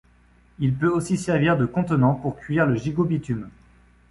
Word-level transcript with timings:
Il 0.57 0.73
peut 0.73 0.89
aussi 0.89 1.15
servir 1.15 1.57
de 1.59 1.67
contenant 1.67 2.15
pour 2.15 2.35
cuire 2.35 2.65
le 2.65 2.73
gigot 2.75 3.03
bitume. 3.03 3.51